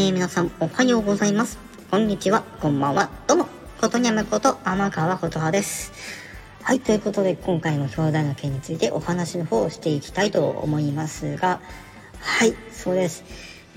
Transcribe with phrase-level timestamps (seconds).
[0.00, 1.58] えー、皆さんおはようございます。
[1.90, 3.10] こんにちは、こんばんは。
[3.26, 3.48] どうも、
[3.82, 5.92] ことにゃむこと天川琴葉です。
[6.62, 11.60] はい、ということで今回も表題の件についてお話の方をしていきたいと思いますが、
[12.18, 13.24] はい、そうです。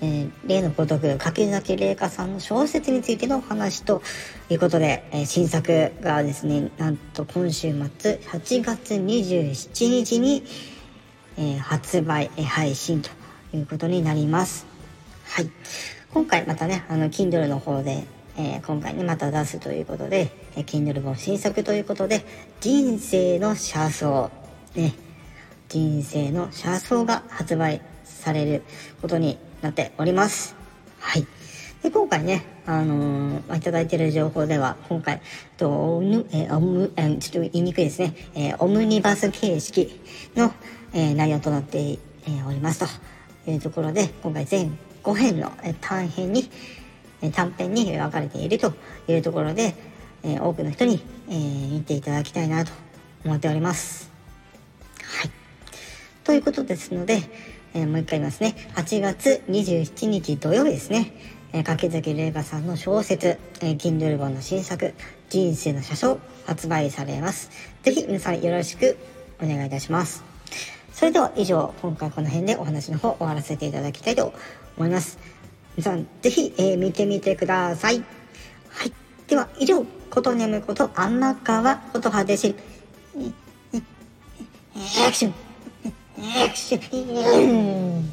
[0.02, 4.02] えー、例のごとく、柿崎玲香さんの小説についてのお話と
[4.50, 10.46] いうことで、えー、新作がですね、なんと今週末、8月27日に、
[11.36, 13.10] えー、発売、配信と
[13.54, 14.66] いうことになります。
[15.26, 15.52] はい。
[16.14, 18.04] 今回またね、あの、Kindle の方で、
[18.38, 22.24] えー、今回ね、また出すということで、えー、Kindle 本新作ということで、
[22.60, 24.30] 人生の車窓、
[24.76, 24.94] ね、
[25.70, 28.62] 人生の車窓が発売される
[29.02, 30.56] ことになっております。
[31.00, 31.26] はい。
[31.82, 35.20] で、今回ね、あのー、いただいてる情報では、今回、
[35.58, 36.00] と、
[36.32, 40.00] えー、オム、え、ちょっと言いにくいですね、えー、オムニバス形式
[40.36, 40.54] の、
[40.94, 42.86] えー、内容となって、えー、おります
[43.46, 45.52] というところで、今回全5編の
[45.82, 46.50] 短編に、
[47.34, 48.74] 短編に分かれていると
[49.08, 49.76] いうところで、
[50.24, 52.72] 多くの人に、見ていただきたいなと
[53.26, 54.12] 思っております。
[55.04, 55.32] はい。
[56.24, 57.22] ということですので、
[57.74, 58.56] もう一回言いますね。
[58.76, 61.12] 8月27日土曜日ですね。
[61.54, 64.94] え、柿崎玲香さんの小説、えー、Kindle 本の新作、
[65.30, 67.52] 人生の車掌、発売されます。
[67.84, 68.98] ぜひ皆さんよろしく
[69.42, 70.24] お願いいたします。
[71.04, 74.34] それでは以上、今回この辺でお話の方終わらせていただきたいと
[74.78, 75.20] 思います。
[75.76, 78.02] 皆さん、ぜひ、えー、見てみてください。
[78.70, 78.94] はい。
[79.28, 82.56] では、以上、ことねむこと天川ことはでし。
[84.78, 85.34] アクション
[86.42, 88.13] アクション